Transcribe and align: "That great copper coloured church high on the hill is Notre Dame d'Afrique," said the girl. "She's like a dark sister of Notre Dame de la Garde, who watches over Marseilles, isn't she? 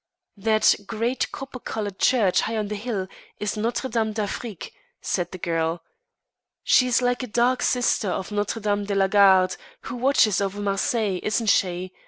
"That 0.37 0.73
great 0.87 1.31
copper 1.31 1.59
coloured 1.59 1.99
church 1.99 2.41
high 2.41 2.57
on 2.57 2.69
the 2.69 2.75
hill 2.75 3.07
is 3.39 3.55
Notre 3.55 3.87
Dame 3.87 4.13
d'Afrique," 4.13 4.73
said 4.99 5.29
the 5.31 5.37
girl. 5.37 5.83
"She's 6.63 7.03
like 7.03 7.21
a 7.21 7.27
dark 7.27 7.61
sister 7.61 8.09
of 8.09 8.31
Notre 8.31 8.59
Dame 8.61 8.85
de 8.85 8.95
la 8.95 9.05
Garde, 9.05 9.57
who 9.81 9.95
watches 9.95 10.41
over 10.41 10.59
Marseilles, 10.59 11.19
isn't 11.21 11.51
she? 11.51 11.93